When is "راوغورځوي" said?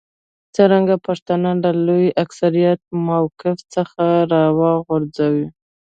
4.33-5.47